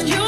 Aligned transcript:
You 0.00 0.21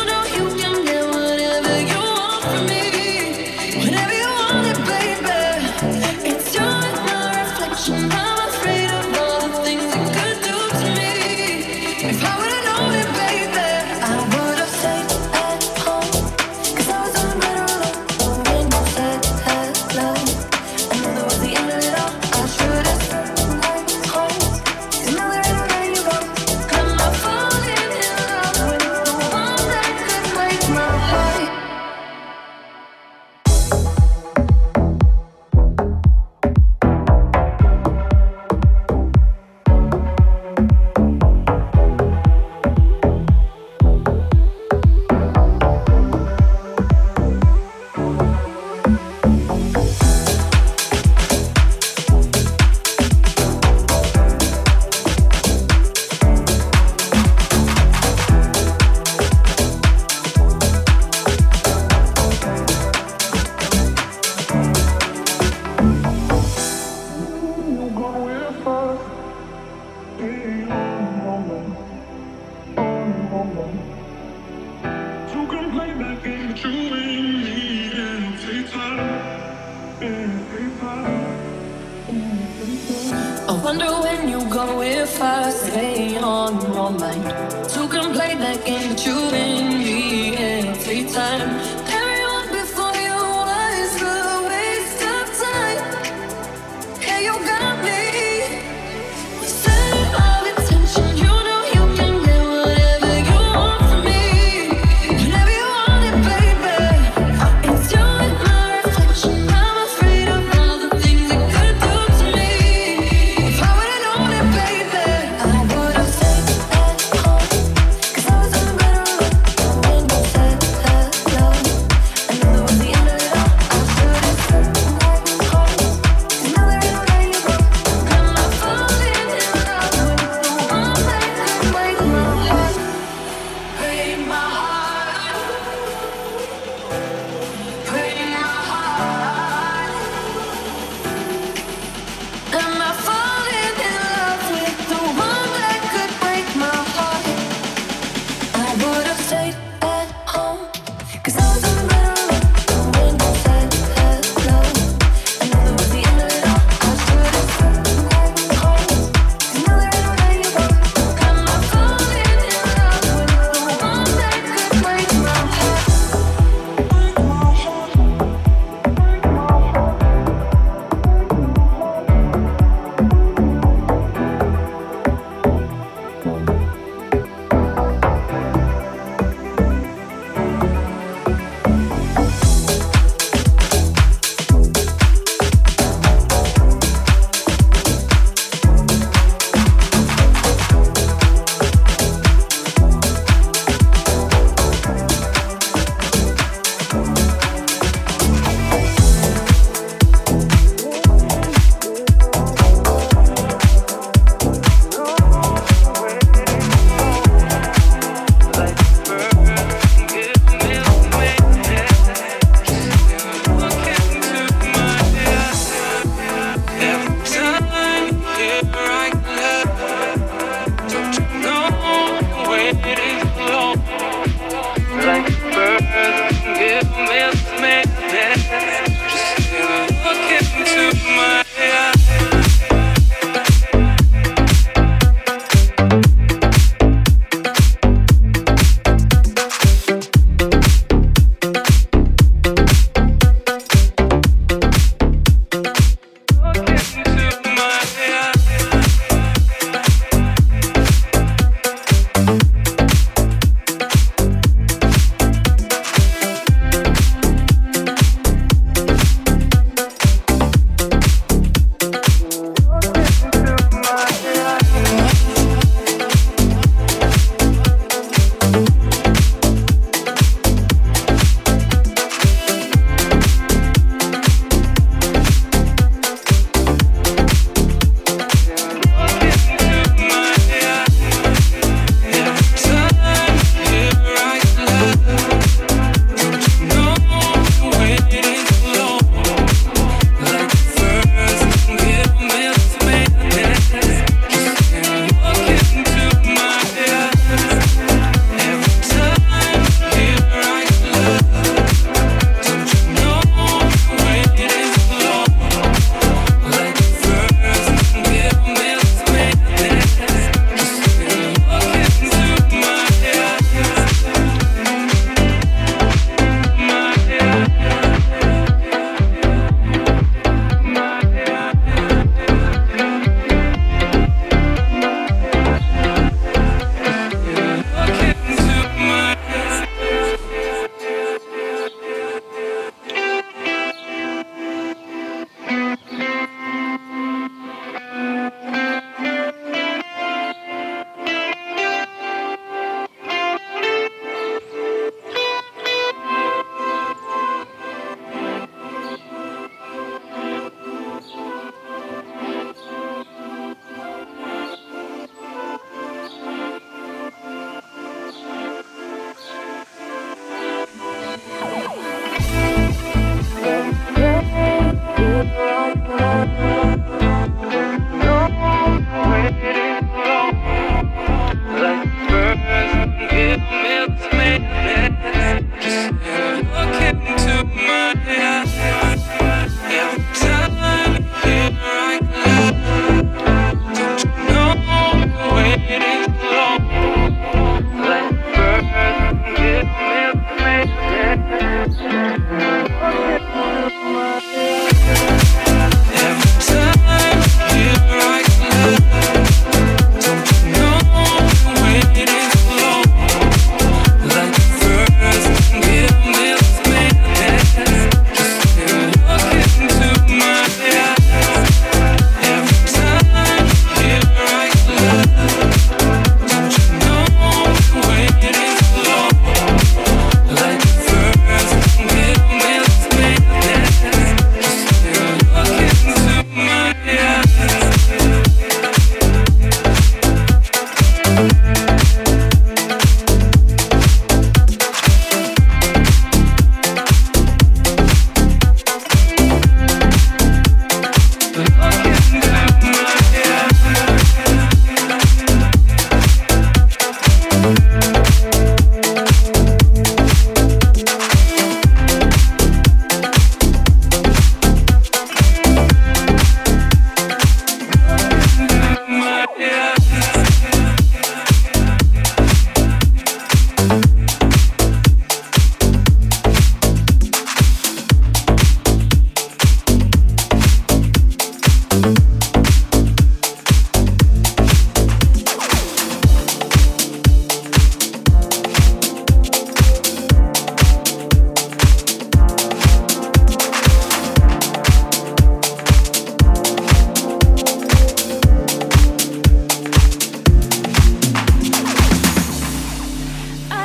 time. 91.15 91.74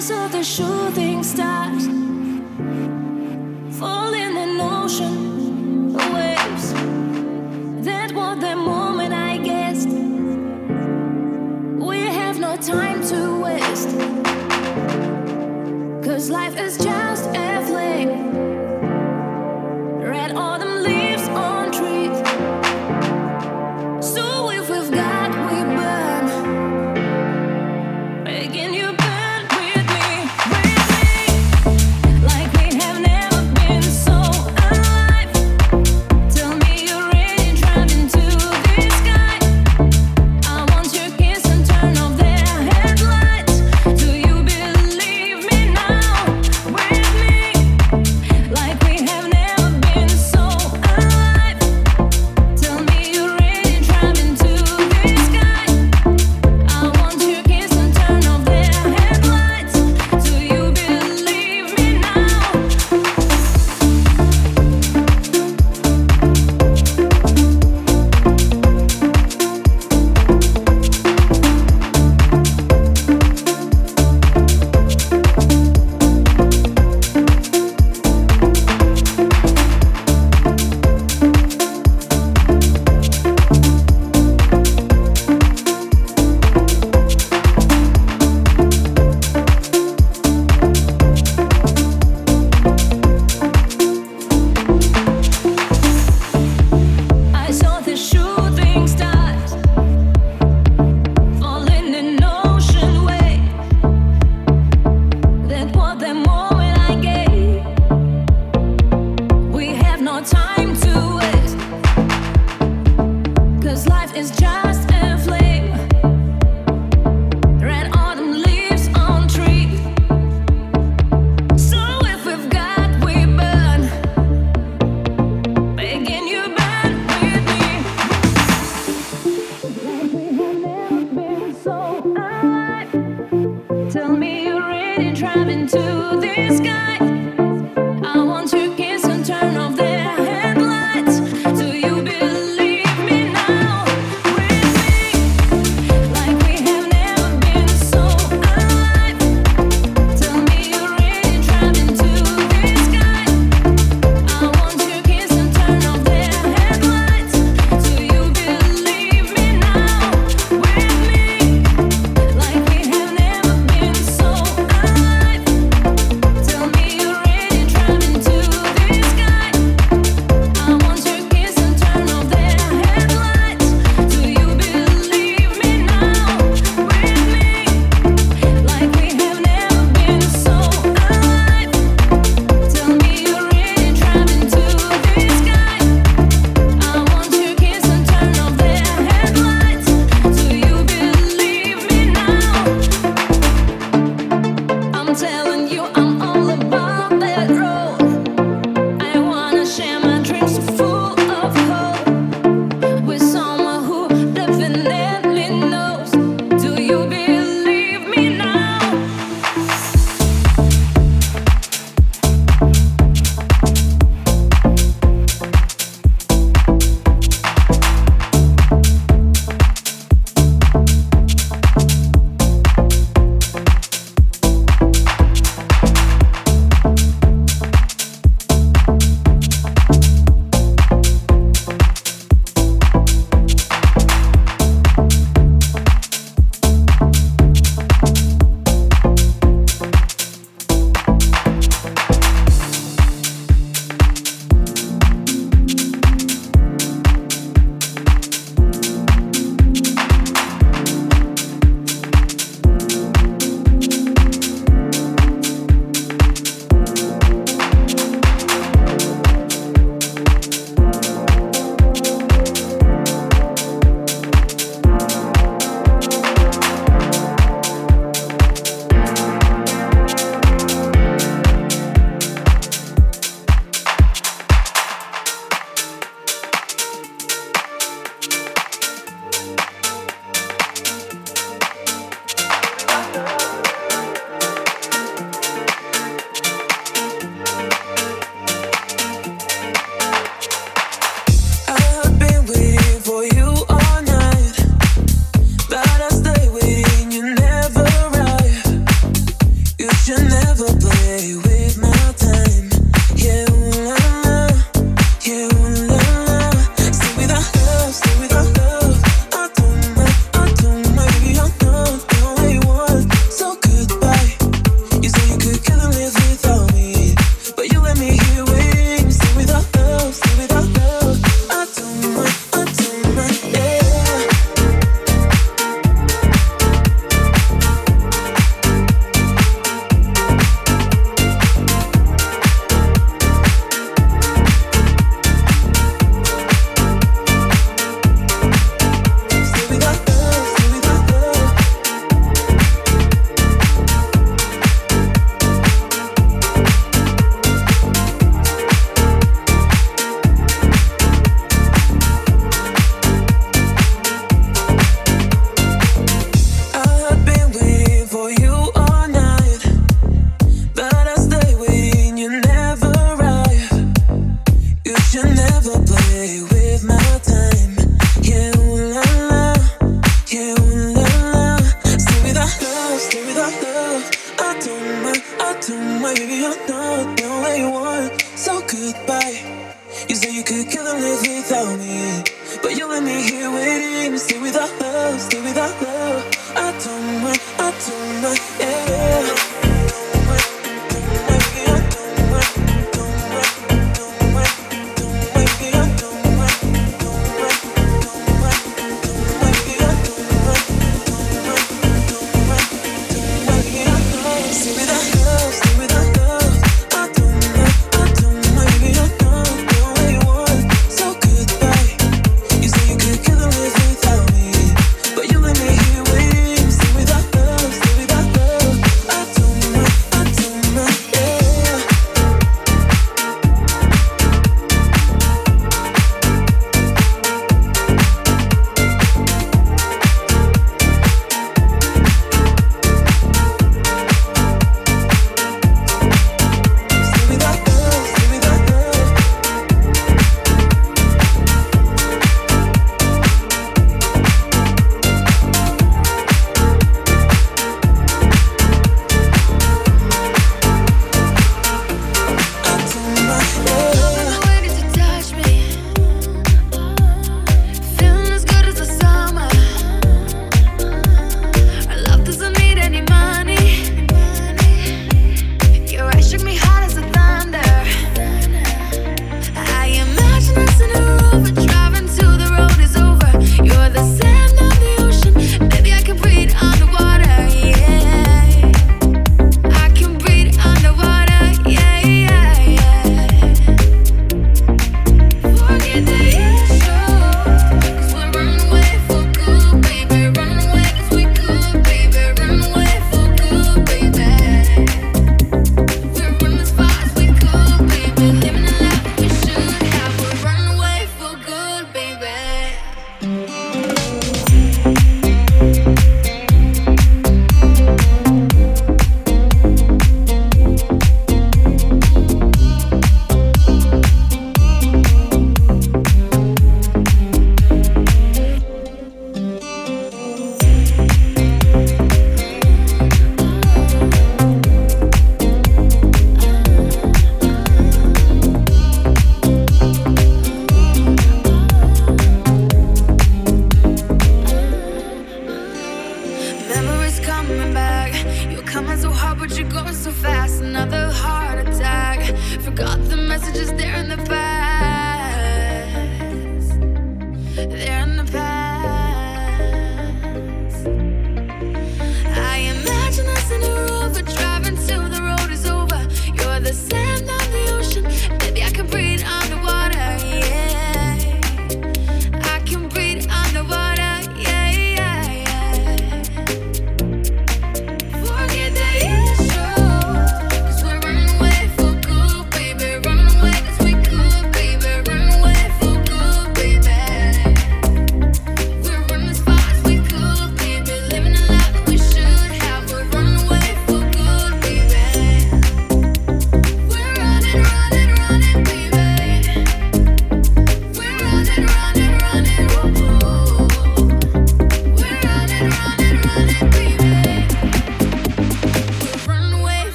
eyes 0.00 0.10
of 0.10 0.32
the 0.32 0.42
shooting 0.42 1.22
stars 1.22 1.86
fall 3.78 4.14
in 4.14 4.58
ocean 4.58 5.92
waves. 5.92 6.72
That 7.84 8.10
was 8.12 8.40
the 8.40 8.56
moment 8.56 9.12
I 9.12 9.36
guessed. 9.36 9.88
We 11.88 11.98
have 12.18 12.38
no 12.38 12.56
time 12.56 13.06
to 13.08 13.40
waste. 13.42 13.90
Cause 16.02 16.30
life 16.30 16.56
is 16.56 16.78
just 16.78 17.26
a 17.34 17.62
fling. 17.66 18.29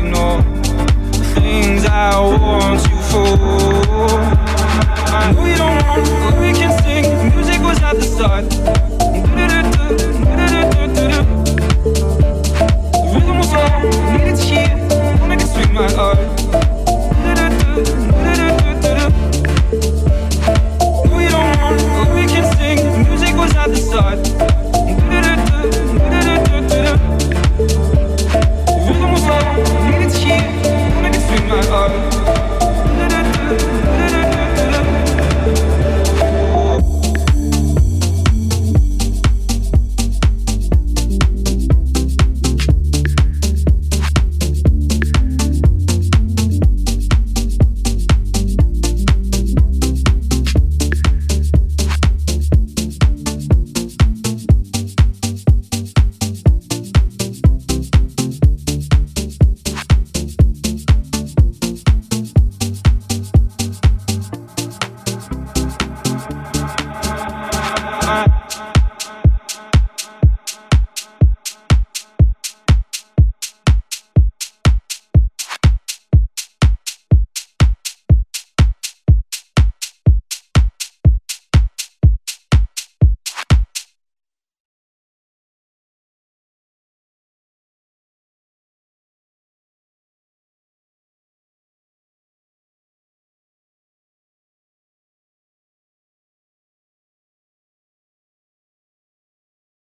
the 0.00 1.24
things 1.34 1.84
I 1.84 2.18
want 2.18 2.80
you 2.88 2.98
for. 3.10 3.36
Don't 5.56 5.84
want, 5.86 6.04
but 6.22 6.40
we 6.40 6.52
can 6.52 6.72
sing. 6.82 7.04
Music 7.34 7.60
was 7.60 7.82
at 7.82 7.96
the 7.96 8.02
start. 8.02 9.01